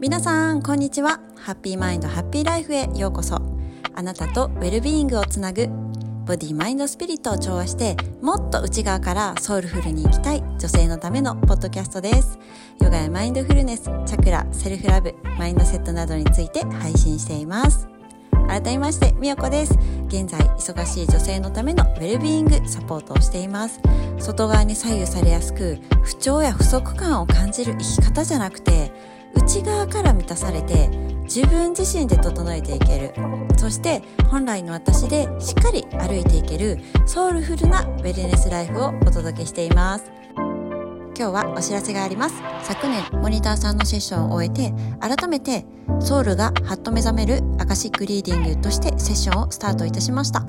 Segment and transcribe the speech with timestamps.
[0.00, 1.20] 皆さんこんにちは。
[1.36, 3.36] Happy Mind Happy Life へようこそ。
[3.94, 5.68] あなたとウェルビーイングをつなぐ
[6.24, 12.38] ボディマインドスピリットを調和してもっと内側からソウルフルに生きたい女性のためのポッドキャストです。
[12.80, 17.86] ヨガやマインドフルネスチャクラセルフラブマインドセットなどについて配信しています。
[18.48, 19.78] 改めましてみよこです。
[20.06, 23.80] 現在忙しい女性のためのウェルビーイングサポートをしています。
[24.18, 28.92] 外側に左右されやすく不調や不足感を感じる生き方じゃなくて
[29.34, 30.88] 内側から満たされて
[31.24, 33.14] 自分自身で整えていける。
[33.56, 40.04] そして本来の私でしっかり歩いていけるソウルフルなウェルネスライフをお届けしています。
[41.16, 42.36] 今日はお知らせがあります。
[42.62, 45.66] 昨年モニターさんのセッションを終えて改めて
[46.00, 50.46] ソウルがハッと目覚めるアカシックリーディングとしてセッションをスタートいたしました。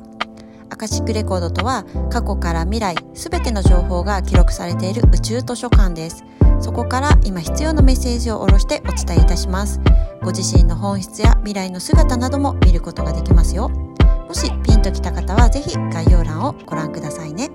[0.70, 6.24] アカシックレコードとは過去から未来すべての情報が記録されている宇宙図書館です。
[6.62, 9.80] そこから今必要なメッセージを下ろしてお伝えいたします。
[10.22, 13.70] ご自身の本質や未来の姿なども見ることができますよ。
[13.70, 17.50] もしピンときた方はぜひ概要欄をご覧くださいね。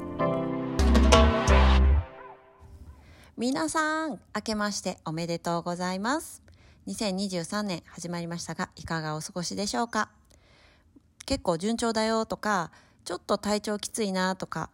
[3.36, 6.42] 皆さん明けましておめでとうございます。
[6.88, 10.10] 2023年始まりましたがいかがお過ごしでしょうか？
[11.27, 12.72] 結構順調だよとか
[13.04, 14.70] ちょっと体調きついなとか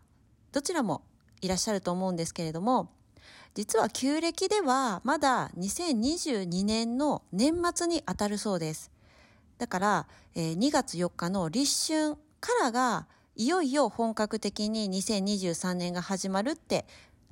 [0.53, 1.03] どちらも
[1.43, 2.91] いらっしゃると思うんですけれども
[3.55, 8.91] 実は旧暦ではまだ2022年の年末に当たるそうです。
[9.59, 16.87] だから、え、2月4日の立春からがいよいよ本格的に2023年が始まるって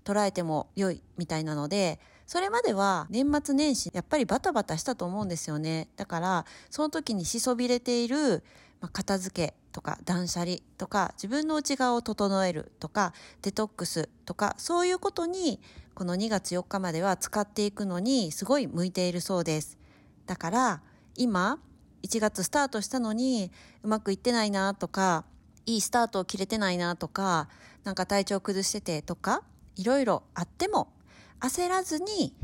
[0.04, 5.88] 捉えても良いみたいなのでそれまでは年末年始やっぱりバタバタしたと思うんですよね。
[5.96, 8.42] だからその時にしそびれている
[8.80, 15.60] まあ、片付けとか断捨離とか自分の内側を整えるとかデトックスとかそういうことに
[15.94, 19.78] この2月4日までは使っていくのにすごい向いているそうです。
[20.26, 20.82] だから
[21.16, 21.58] 今
[22.02, 23.50] 1月スタートしたのに
[23.82, 25.24] うまくいってないなとか
[25.66, 27.48] いいスタートを切れてないなとか
[27.84, 29.42] なんか体調崩しててとか
[29.76, 30.92] いろいろあっても
[31.40, 32.34] 焦らずに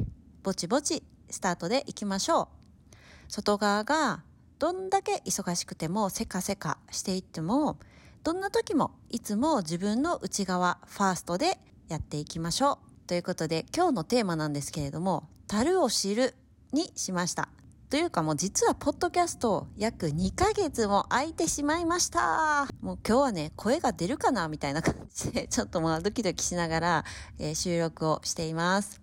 [0.43, 2.49] ぼちぼちスタートでいきましょう。
[3.29, 4.23] 外側が
[4.59, 7.79] どんだけ忙しくてもせかせかしていっても
[8.23, 11.59] どんな時もいつも自分の内側ファーストで
[11.89, 16.35] やっていきましょうということで今日のテーマなんですけれども「樽を知る」
[16.73, 17.49] にしました。
[17.89, 22.67] というかもう実はポッドキャスト約2ヶ月も空いてしまいました。
[22.81, 27.05] もう今日はね声が出るかなみたいな感じで ちょっとまあドキドキしながら、
[27.39, 29.01] えー、収録をしています。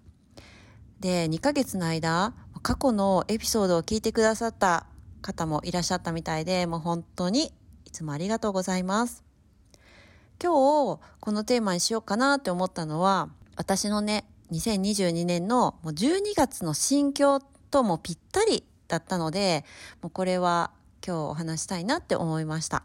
[0.99, 4.85] で2ヶ月の間過去のエピソードを聞いてくださった
[5.23, 7.51] 方もいらっしゃったみたいで、もう本当に
[7.85, 9.23] いつもありがとうございます。
[10.41, 10.51] 今
[10.97, 17.39] 日このテーマにしようかなって思ったのは、私のね、2022年のもう12月の心境
[17.71, 19.65] ともぴったりだったので、
[20.03, 20.71] もうこれは
[21.05, 22.83] 今日お話したいなって思いました。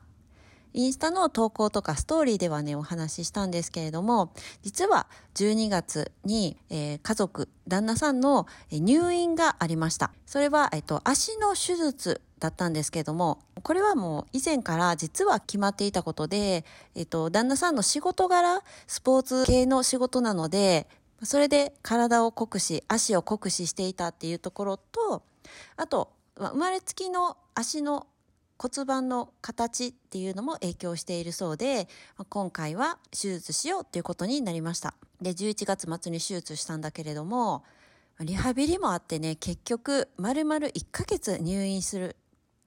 [0.79, 10.13] インスタの投稿とかストーリーではね、お話ししたんですけれども、実は12月に、えー、家族、旦那さんの入院がありました。
[10.25, 16.65] それは、えっと、足の手術だったんですけれども、これはもう以前から実は決まっていたことで、
[16.95, 20.87] えっと、旦那さんの仕事柄、スポーツ系の仕事なので、
[21.25, 25.25] それで体を酷使、足を酷使していたっていうところと、
[25.77, 28.07] あと、生まれつきの足の
[28.59, 31.89] 骨盤の形っていうのも影響しているそうで、
[32.29, 34.95] 今回は手術しようっていうことになりました。
[35.23, 37.63] で、11月末に手術したんだけれども、
[38.21, 42.17] リハビリもあってね、結局、丸々1ヶ月入院する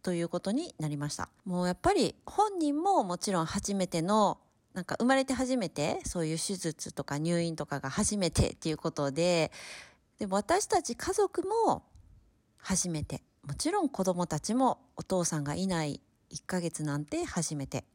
[0.02, 1.29] ということになりました。
[1.44, 4.40] もうやっぱり本人ももちろん初めての
[4.73, 9.52] なんか生まれて初めてそういう手術とか入院とかが初めてっていうことで、
[10.19, 11.84] でも私たち家族も
[12.58, 13.22] 初めて。
[13.47, 17.85] もちろん子供たちもお父さんがいない1ヶ月なんて初めて。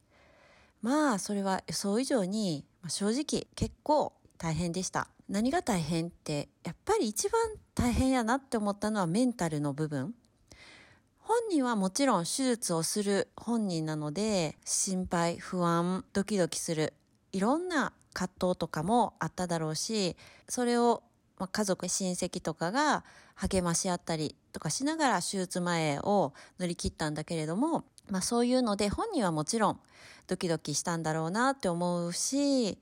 [0.81, 5.07] まあそれは予想以上に正直結構大変でした。
[5.29, 7.41] 何が大変ってやっぱり一番
[7.75, 10.13] 大変やなって思ったのはメンタルの部分。
[11.19, 16.93] 本人はもちろん手術をする本人なので心配不安ドキドキする
[17.33, 20.15] いろんな葛藤とかもあっただろうし
[20.47, 21.03] それを
[21.37, 23.03] ま家族親戚とかが
[23.35, 29.79] 励まし合ったりとかしながら手術前を乗り切ったんだけれども、まあ、そういうので本人はもちろん
[30.27, 32.77] ドキドキしたんだろうなって思うし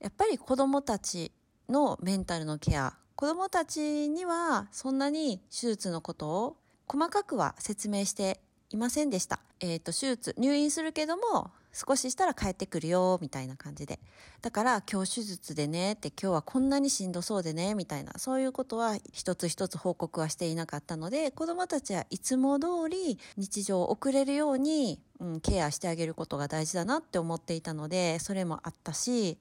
[0.00, 1.32] やっぱり子どもたち
[1.68, 6.56] のメンタルのケア子どもたちにはそんなに手術のことを
[6.86, 8.40] 細かくは説明して
[8.70, 9.40] いませんでした。
[9.60, 14.00] えっ、ー、と、手術、入院するけども、少ししたら帰ってくるよ、みたいな感じで。
[14.40, 29.36] だから今日手術でねって今日はこんなにしんどそうでね、みたいな、そういうことは一つ一つ報告はしていなかったので、子供たちはいつも通り日常を送れるように、うん、ケアしてあげることが大事だなって思っていたので、それもあったし、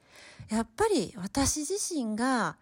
[0.50, 2.58] やっぱり私自身が、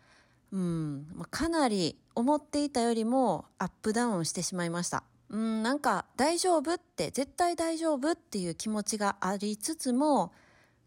[0.51, 5.03] うん、かなり思っていたよりもアップダウンしてしまいました。
[5.33, 10.31] うん、なんか大丈夫って、絶対大丈夫っていう気持ちがありつつも、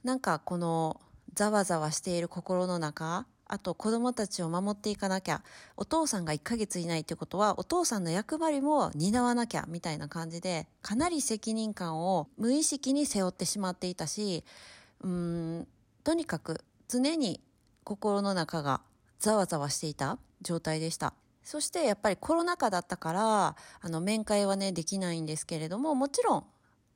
[0.05, 1.01] なんかこの
[1.35, 5.43] ざわざわしている心の中、あと子供たちを守っていかなきゃ、
[5.77, 14.45] お父さんが1ヶ月いないってことは、お父さんの役割も担わなきゃ、みたいな感じで、かなり責任感を無意識に背負ってしまっていたし、
[15.01, 15.67] うん、
[16.05, 17.41] とにかく常に
[17.83, 18.81] 心の中が
[19.19, 21.15] ざわざわしていた状態でした。
[21.47, 26.45] そしてやっぱりコロナ禍だったから、あの面会はね、できないんですけれども、もちろん、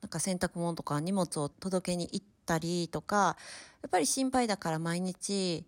[0.01, 3.37] なんか洗濯物とか荷物を届けに行ったりとか、
[3.81, 5.63] やっぱり心配だから毎日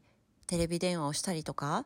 [0.48, 1.86] テレビ電話をしたりとか、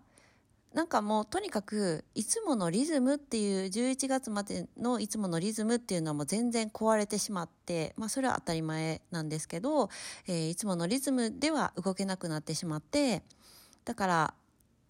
[0.74, 9.90] なんかもうとにかくいつものリズムっていう11月までのいつものリズムっていうのはもう全然壊れてしまってまあそれは当たり前なんですけど、
[10.28, 13.24] えー、いつものリズムでは動けなくなってしまって
[13.86, 14.34] だから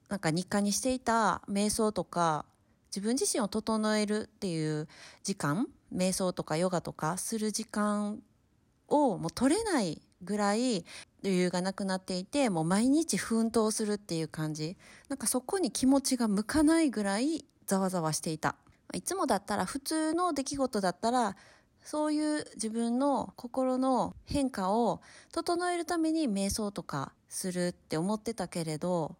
[0.09, 2.45] なんか日課にしていた瞑想とか、
[2.89, 4.87] 自分自身を整えるっていう
[5.23, 8.21] 時間、瞑想とかヨガとかする時間
[8.87, 10.85] をもう取れないぐらい
[11.23, 14.77] 余裕がなくなっていて、もう毎日奮闘するっていう感じ。
[15.09, 18.55] なんかそこに気持ちが向かないぐらいざわざわしていた。
[18.93, 21.35] いつもだったら普通の出来事だったら、
[21.83, 25.01] そういう自分の心の変化を
[25.31, 29.15] 整えるために瞑想とかするって思ってたけれど、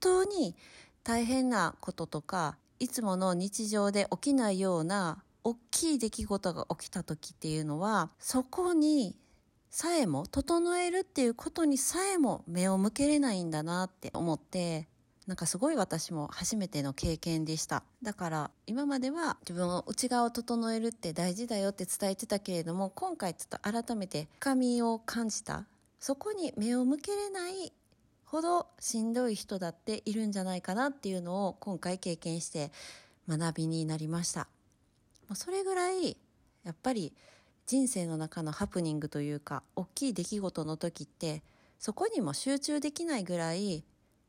[0.00, 0.56] 当に
[1.04, 9.16] 大変なこととか、いつもの日常で起きないような大きい出来事が起きた時っていうのは、そこに
[9.70, 14.88] さえも、整えるっていうことにさえも目を向けれないんだなって思って、
[15.26, 17.82] なんかすごい私も初めての経験でした。
[18.02, 25.66] だから今までは自分を内側を整えるって大事だよって伝えてたけれども、今回ちょっと改めて深みを感じた。
[26.00, 27.72] そこに目を向けれない
[28.30, 32.70] ほどしんどい人だっているんじゃないかなっていうのを今回経験して
[33.26, 34.48] 学びになりました。
[35.34, 36.16] それぐらい
[36.64, 37.12] やっぱり
[37.66, 41.42] 人生の中のハプニングというか大きい出来事の時って
[41.78, 43.82] そこにも集中できないぐらい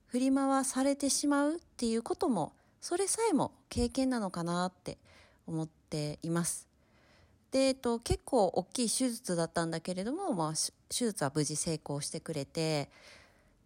[0.07, 4.97] 振り回されてしまうっていうこともそれさえも経験なのかなって
[5.45, 6.69] 思っています。
[7.51, 10.53] で、えっと、結構大きい手術だったんだけれども、まあ、
[10.87, 12.89] 手術は無事成功してくれて、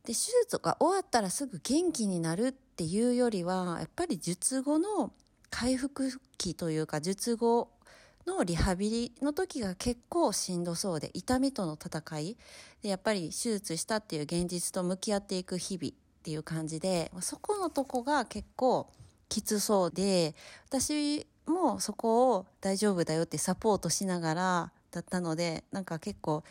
[0.05, 0.13] で、手
[0.43, 5.13] 術が終わったらすぐ元気になるっていうよりは、やっぱり術後の
[5.49, 7.69] 回復期というか、術後
[8.27, 12.37] のリハビリの時が結構しんどそうで、痛みとの戦い。
[12.81, 18.91] で、やっぱり手術したっていう現実と向き合っていく日々っていう感じで、そこのとこが結構
[19.29, 20.35] きつそうで、
[20.67, 26.43] 私もそこを大丈夫だよってサポートしながらだったので、なんか結構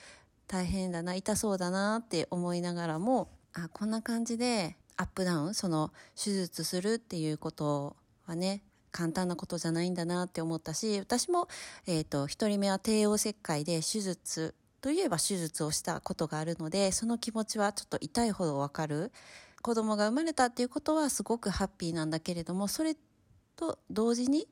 [0.47, 7.97] 大変だな、痛そうだなって思いながらも、あ、こんな感じでアップダウン、その手術するっていうこと
[8.27, 8.63] はね、
[8.93, 11.49] 簡単なことじゃないんだなって思ったし、私も、
[11.87, 19.11] えっ、ー、と、一人目は帝王切開で手術といえば手術をしたことがあるので、その気持ちはちょっと痛いほどわかる。
[19.63, 22.97] 子供が生まれたっていうことはすごくハッピーなんだけれども、それ
[23.57, 24.49] と同時に、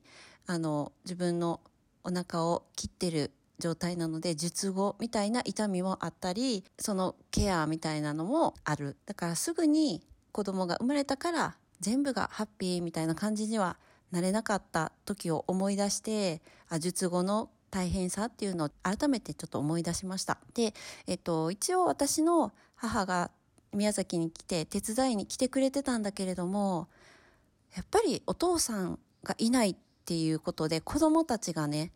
[0.47, 1.59] あの、自分の
[2.03, 8.97] お腹を切ってる状態なので、術後みたいな痛みもあったり、そのケアみたいなのもある。
[9.05, 10.01] だからすぐに
[10.33, 13.77] 子供が生まれたから全部がハッピーみたいな感じには
[14.11, 20.39] なれなかった時を思い出して、あ術後の大変さっていうのを改めてちょっと思い出しました。
[20.53, 20.73] で、
[21.07, 23.31] えっと、一応私の母が
[23.73, 26.89] 宮崎に来て手伝いに来てくれてたんだけれども、
[27.75, 29.75] やっぱりお父さんがいないっ
[30.05, 31.93] ていうことで子供たちがね、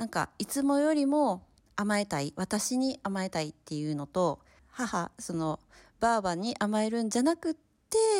[0.00, 1.42] なんか、いつもよりも
[1.76, 4.38] 甘えたい、私に甘えたいっていうのと、
[4.70, 5.60] 母、その、
[6.00, 7.54] ばあばに甘えるんじゃなくっ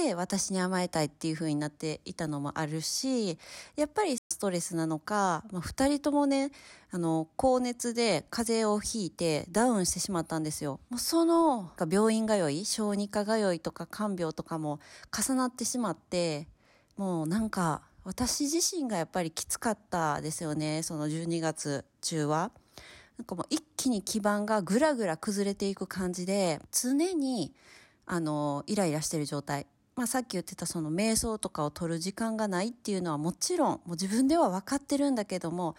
[0.05, 3.39] て、私に甘えたいっていう風になっていたのもあるし、
[3.77, 6.51] やっぱりストレスなのか、まあ、二人ともね、
[6.91, 10.81] あの、高熱で風邪をひいてダウンしてしまったんですよ。
[10.91, 14.81] もうその、病院通い、小児科通いとか看病とかも
[15.19, 16.47] 重なってしまって、
[16.99, 20.83] もうなんか、私自身がやっぱりきつかったですよね。
[20.83, 22.51] その12月中は。
[23.19, 27.53] なんかもう一気に基盤がぐらぐら崩れていく感じで、常に、
[28.07, 29.67] あの、イライラしてる状態。
[29.95, 35.77] まあさっき言ってたその瞑想とかを取る時間がないっていうのはもちろん、もう自分では分かってるんだけども、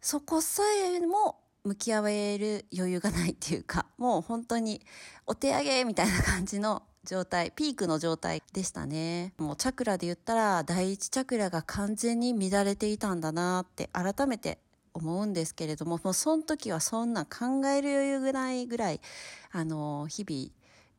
[0.00, 4.80] そこさえも向き合える余裕がないっていうか、もう本当に
[5.26, 9.32] お手上げみたいな感じの状態、ピークの状態でしたね。
[9.38, 14.58] もうチャクラで言ったら第一チャクラが完全に乱れていたんだなって改めて
[14.92, 19.00] 思うんですけれども、もうその時はそんな考える余裕がないぐらい、
[19.50, 20.50] あの、日々、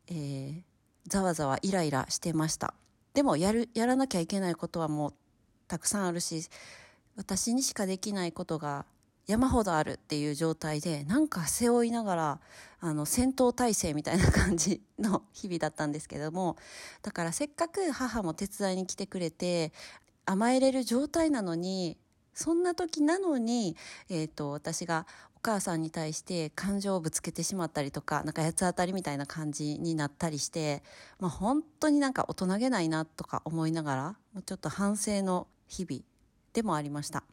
[0.08, 0.64] えー、
[1.08, 2.74] ざわざわイライラしてました。
[3.14, 5.14] でもやる、やらなきゃいけないことはもう
[5.68, 6.48] たくさんあるし、
[7.16, 8.86] 私にしかできないことが
[9.28, 12.40] 山ほどあるっていう状態で、なんか背負いながら、
[12.80, 16.58] あの、戦闘態勢みたいな感じの日々だったんですけども、
[17.02, 19.72] だからせっかく母も手伝いに来てくれて、
[20.26, 21.98] 甘えれる状態なのに、
[22.34, 23.76] そんな時なのに、
[24.10, 30.84] えっ、ー、と、私がお母さんに対して感情をぶつけてしまったりとか、なんか八つ当たりみたいな感じになったりして、
[31.20, 36.04] まあ本当になんか大人げないなとか思いながら、もうちょっと反省の日々
[36.54, 37.24] でもありました。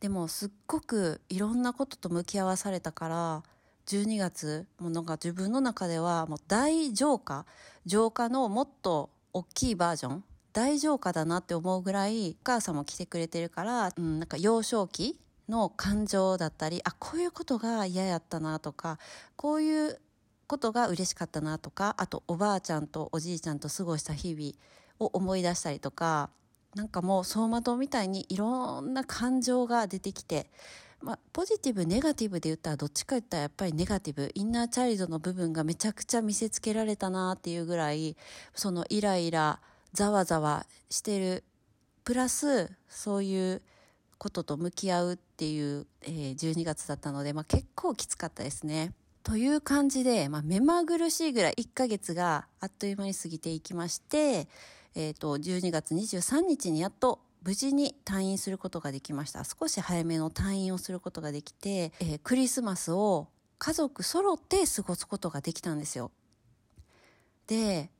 [0.00, 3.42] でもすっごくいろんなことと向き合わされたから、
[3.86, 7.46] 12月、もうなんか自分の中ではもう大浄化、
[7.86, 18.98] 浄化のもっと大きいバージョン、大浄化だなって思うぐらい、お母さんも来てくれてるから、うん、なんか幼少期の感情だったり、あ、こういうことが嫌やったなとか、
[19.36, 20.00] こういう
[20.46, 24.52] ことが嬉しかったなとか、あとおばあちゃんとおじいちゃんと過ごした日々
[24.98, 26.30] を思い出したりとか、
[26.74, 30.50] なんかもう走馬灯みたいにいろんな感情が出てきて、
[31.00, 38.16] まあ、ポジティブ、ネガティブで言ったらどっちか言ったらやっぱりネガティブ、インナーチャイルドの部分がめちゃくちゃ見せつけられたなっていうぐらい、
[38.54, 39.60] そのイライラ、
[39.92, 41.44] ざわざわしてる、
[42.04, 43.62] プラス、そういう
[44.18, 48.92] ことと向き合うっていう、えー、12月だったので、まあ、結構きつかったですね。
[49.22, 54.48] という感じで、まあ、目まぐるしいぐらい1ヶ月があっという間に過ぎていきまして、
[54.94, 59.44] えっ、ー、と、12月23日にやっと無事に退院することができました。
[59.44, 66.10] 少し早めの退院をすることができて、えー、クリスマスを家族揃って過ごすことができたんですよ。
[67.46, 67.90] で、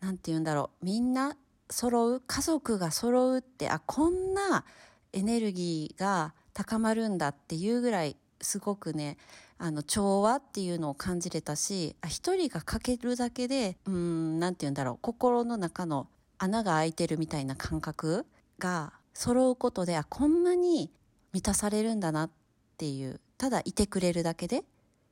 [0.00, 0.84] なんて言うんだろう。
[0.84, 1.36] みんな
[1.68, 4.64] 揃う、家族が揃うって、あ、こんな
[5.12, 9.18] エネルギーが高まるんだっていうぐらいすごくね、
[9.58, 16.08] あの、調和っていうのを感じれたし、一人がかけるだけで、うん、なんて言うんだろう、心の中の
[16.38, 18.26] 穴が開いてるみたいな感覚
[18.58, 20.90] が揃うことで、あ、こんなに
[21.32, 22.30] 満たされるんだなっ
[22.76, 24.62] ていう、ただいてくれるだけでっ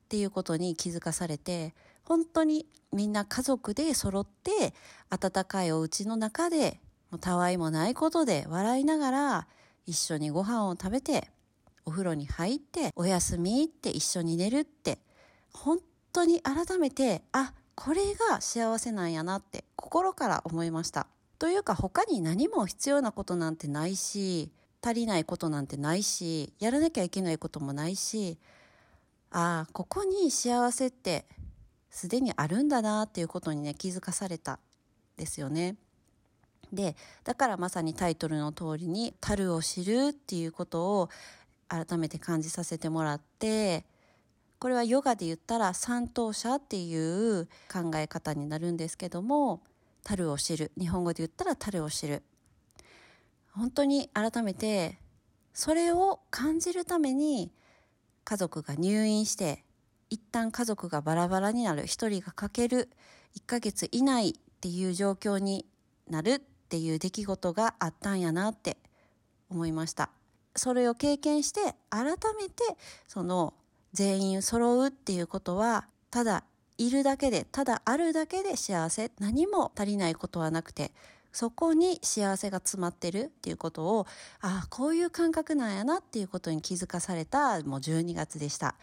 [0.09, 4.75] ていうことに気づかされて、本当にみんな家族で揃って、
[5.11, 9.47] 温かいお家の中で、もうたわいもないことで笑いながら、
[9.87, 11.31] 一緒にご飯を食べて、
[11.87, 14.99] お風呂に入って、お休みって一緒に寝るって、
[15.53, 15.79] 本
[16.13, 21.07] 当に改めて、あ、これが幸せなんやなって心から思いました。
[21.39, 24.51] というか他に何も必要なことなんてないし、
[24.83, 28.39] 足りないことなんてないし、やらなきゃいけないこともないし、
[29.31, 31.27] ああ、ここに幸せって
[31.91, 34.59] すでにあるんだなっていうことにね、気づかされた
[35.17, 35.77] ですよね。
[36.73, 41.09] で、だからまさにタイトルの通りに、樽を知るっていうことを
[41.69, 43.85] 改めて感じさせてもらって、
[44.59, 49.63] これはヨガで言ったら三等者っていう考え方になるんですけども、
[50.05, 50.71] 樽を知る。
[50.79, 52.23] 日本語で言ったら樽を知る。
[53.53, 54.99] 本当に改めて、
[55.53, 57.53] それを感じるために
[58.25, 59.65] 家族が入院して、
[60.11, 61.87] 一旦家族がバラバラになる。
[61.87, 62.91] 一人が欠ける。
[63.33, 65.67] 一ヶ月以内っていう状況に
[66.09, 68.77] なるっていう出来事があったんやなって
[69.51, 70.11] 思いました。
[70.57, 72.05] それを経験して改
[72.39, 72.63] めて
[73.09, 73.55] その
[73.93, 76.45] 全員揃うっていうことはただ
[76.79, 79.11] いるだけで、ただあるだけで幸せ。
[79.19, 80.93] 何も足りないことはなくて、
[81.33, 84.07] そこに幸せが詰まってるっていうことを、
[84.41, 88.77] ああ、こういう感覚なんやなっていうことに気づかされたもう12月でした。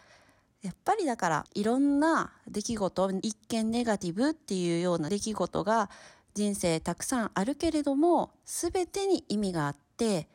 [0.62, 5.90] やっぱりだから、いろんな出来事、一見ネガティブっていうような出来事が
[6.34, 10.28] 人生たくさんあるけれども、すべてに意味があって、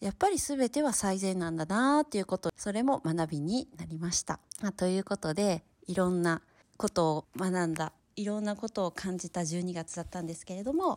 [0.00, 4.40] やっぱり全ては最善なんだなっていうこと、それも学びになりました。
[4.76, 6.42] ということで、いろんな
[6.78, 10.90] ことを学んだ、いろんなことを感じた12月だったんですけれども、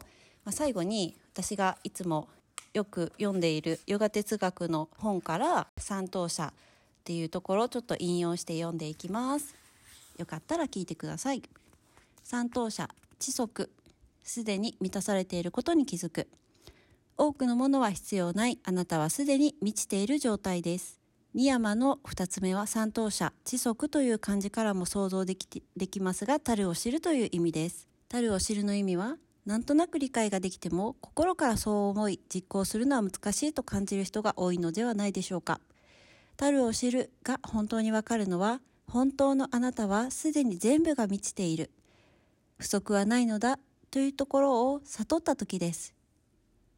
[0.45, 2.29] まあ、最後に私がいつも
[2.73, 9.55] よく読んでいるヨガ哲学の本から三等者っていうところをちょっと引用して読んでいきます。
[10.17, 11.41] よかったら聞いてください。
[12.23, 12.87] 三等者、
[13.19, 13.69] 知足、
[14.23, 16.27] すでに満たされていることに気づく。
[17.17, 18.59] 多くのものは必要ない。
[18.63, 21.00] あなたはすでに満ちている状態です。
[21.33, 27.87] 二山の二つ目は三等者、知足という漢字からも想像できできますが、樽を知るという意味です。
[28.09, 35.61] 樽を知るの意味は、なんとなく理解ができても、心からそう思い、実行するのは難しいと感じる人が多いのではないでしょうか。
[36.41, 41.69] 樽を知るが本当にわかるのは本当のあなたはすでに全部が満ちている
[42.57, 43.59] 不足はないのだ
[43.91, 45.93] というところを悟った時です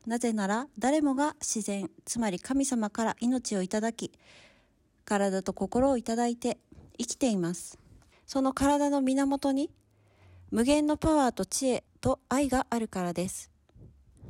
[0.06, 4.12] なぜなら誰もが自然つまり神様から命をいただき
[5.06, 6.58] 体と心をいただいて
[6.98, 7.80] 生きています。
[8.26, 9.70] その体の源に
[10.52, 13.52] 無限のパワーと知恵と愛があるからです。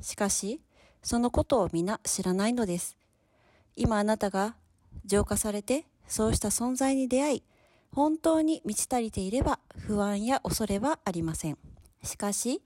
[0.01, 0.61] しかし
[1.01, 2.97] そのことを皆知らないのです。
[3.75, 4.55] 今あなたが
[5.05, 7.43] 浄化されてそうした存在に出会い
[7.91, 11.57] 本当に満ち足りていれば不安や恐れはありません。
[12.03, 12.61] しかし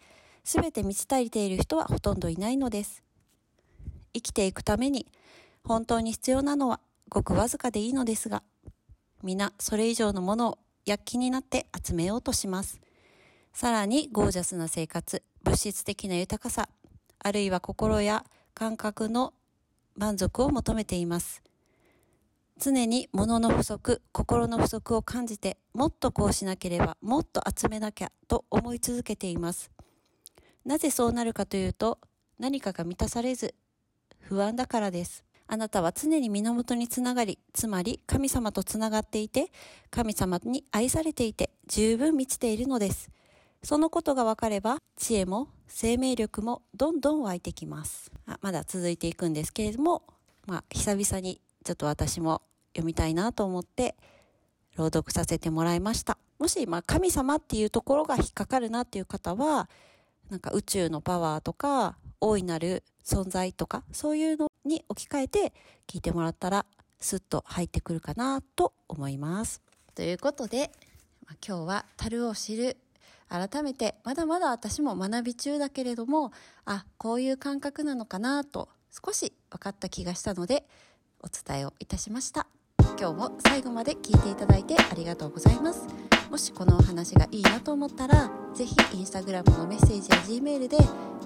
[0.48, 3.04] すべて満ち足りている人はほとんどいないのです。
[4.14, 5.06] 生きていくために
[5.62, 8.44] 本当に必要なのはごくわずかでいいのですが
[9.22, 12.80] 皆それ以上のものを躍起になって集めようとします。
[13.52, 16.70] さらにゴージャスな生活物質的な豊かさ
[17.20, 18.24] あるいは心や
[18.54, 19.34] 感覚の
[19.98, 21.44] 満足を求めています。
[22.58, 29.72] 常に物の不足心の不足を感じてもっとこうしなければもっと集めなきゃと思い続けています。
[30.68, 31.98] なぜそうなるかというと
[32.40, 33.56] 何かが満たされず
[34.20, 35.24] 不安だからです。
[35.48, 39.50] あなたは常に源につながりつまり神様とつながっていて
[39.90, 43.10] 神様に愛されていて十分満ちているのです。
[43.64, 48.12] そのことが分かれば知恵も生命力もどんどん湧いてきます。
[48.26, 50.04] あまだ続いていくんですけれども、
[50.48, 52.42] まあ、久々にちょっと私も
[52.74, 53.96] 読みたいなと思って
[54.76, 56.18] 朗読させてもらいました。
[56.40, 59.70] もし、まあ、神様っていうところが引っかかるなっていう方は
[60.30, 65.54] なんか宇宙のパワーとか大いなる存在とかそういうのに置き換えて
[65.88, 66.66] 聞いてもらったら
[67.00, 69.62] スッと入ってくるかなと思います。
[69.96, 70.72] ということで、
[71.46, 72.78] 今日は樽を知る
[73.30, 76.32] 改めてまだまだ私も学び中だけれども
[76.66, 78.70] あこういう感覚なのかなと
[79.06, 80.66] 少し分かった気がしたので
[81.22, 82.48] お伝えをいたしました
[83.00, 90.78] 今日も最後まで聞いていただいてありがとうございますもしこのお話がいいなと思ったら是非インスタグラムのメッセージや G メールで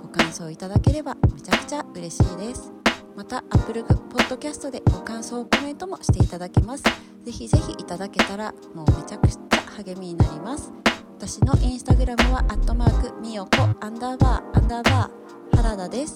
[0.02, 2.71] ご感想いただければめちゃくちゃ嬉しいです。
[3.15, 6.84] また Apple Podcast でご感想コメントもしていただけます。
[6.84, 10.71] ぜひぜひいただけたらもうめちゃくちゃ励みになります。
[11.17, 16.15] 私のインスタグラムはアットマークみよこアンダーバーアンダーバー原田です。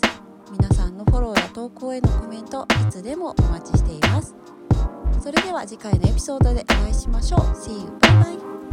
[0.51, 4.35] 皆さんのフォローや投稿へのコメントいつでもお待ちしています。
[5.19, 7.39] それでは次回のエピソードでお会いしましょう。
[7.55, 7.91] See you!
[7.99, 8.64] バイバイ